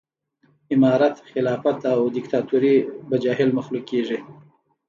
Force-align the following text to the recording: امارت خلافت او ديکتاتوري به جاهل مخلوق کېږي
امارت 0.73 1.15
خلافت 1.31 1.79
او 1.95 2.01
ديکتاتوري 2.17 2.75
به 3.09 3.15
جاهل 3.23 3.49
مخلوق 3.57 3.83
کېږي 3.91 4.19